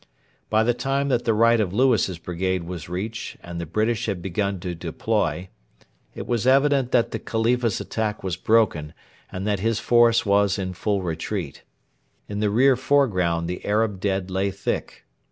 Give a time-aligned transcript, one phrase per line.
[0.49, 4.19] By the time that the right of Lewis's brigade was reached and the British had
[4.19, 5.49] begun to deploy,
[6.15, 8.95] it was evident that the Khalifa's attack was broken
[9.31, 11.61] and that his force was in full retreat.
[12.27, 15.05] In the near foreground the Arab dead lay thick.